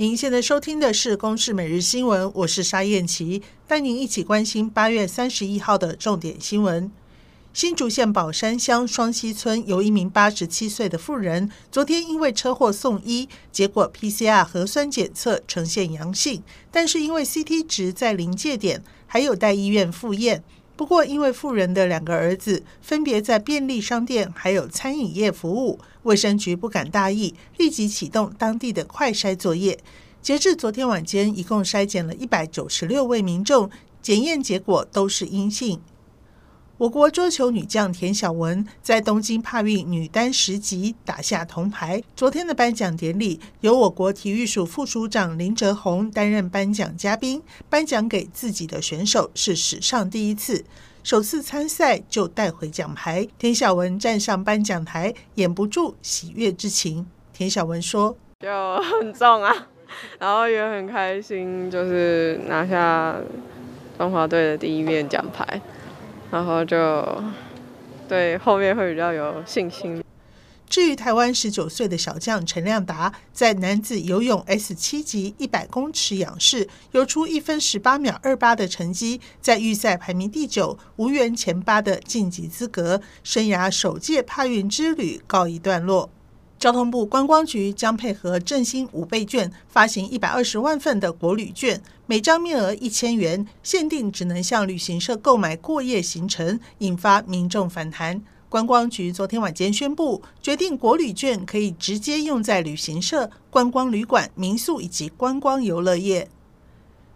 [0.00, 6.88] 您现在收听的是《公视每日新闻》，我是沙燕琪，带您一起关心八月三十一号的重点新闻。
[7.52, 20.44] 新竹县宝山乡双溪村有一名八十七岁的妇人，昨天因为车祸送医，结果 PCR 核酸检测呈现阳性，但是因为 CT 值在临界点，还有待医院复验。
[20.78, 29.76] 不过，因为富人的两个儿子分别在便利商店还有餐饮业服务，卫生局不敢大意，立即启动当地的快筛作业。
[30.22, 33.68] 截至昨天晚间，一共筛检了一百九十六位民众，
[34.00, 35.80] 检验结果都是阴性。
[36.78, 42.00] 我国桌球女将田晓雯在东京帕运女单十级打下铜牌。
[42.14, 50.64] 昨天的颁奖典礼由我国体育署副署长林哲宏担任颁奖嘉宾，颁奖给自己的选手是史上第一次，
[51.02, 53.26] 首次参赛就带回奖牌。
[53.36, 57.04] 田晓雯站上颁奖台，掩不住喜悦之情。
[57.32, 59.52] 田晓雯说：“就很重啊，
[60.20, 63.16] 然后也很开心，就是拿下
[63.98, 65.60] 中华队的第一面奖牌。”
[66.30, 67.22] 然后就
[68.08, 70.02] 对后面会比较有信心。
[70.68, 86.10] 至于台湾十九岁的小将陈亮达，在男子游泳 S 七级一百公尺仰式游出一分十八秒二八的成绩，在预赛排名第九，无缘前八的晋级资格，生涯首届帕运之旅告一段落。
[86.58, 98.20] 交通部观光局将配合振兴五倍券，发行一百二十万份的国旅券，每张面额一千元，限定只能向旅行社购买过夜行程，引发民众反弹。
[98.48, 106.28] 观光局昨天晚间宣布，决定国旅券可以直接用在旅行社、观光旅馆、民宿以及观光游乐业。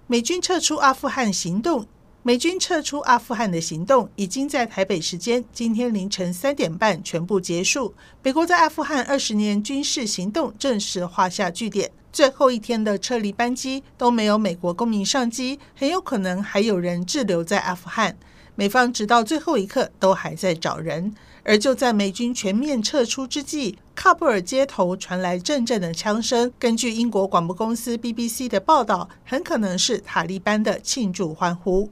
[0.06, 1.86] 美军撤出阿富汗行动。
[2.24, 7.92] 美军撤出阿富汗的行动已经在台北时间今天凌晨三点半全部结束。
[8.22, 11.90] 美国在阿富汗二十年军事行动正式画下句点。
[12.12, 18.16] 最后一天的撤离班机都没有美国公民上机，很有可能还有人滞留在阿富汗。
[18.54, 21.12] 美方直到最后一刻都还在找人。
[21.42, 26.52] 而就在美军全面撤出之际，喀布尔街头传来阵阵的枪声。
[26.56, 31.90] 根据英国广播公司 BBC 的报道，很可能是塔利班的庆祝欢呼。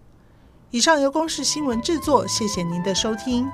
[0.72, 3.50] 以上由公视新闻制作，谢谢您的收听。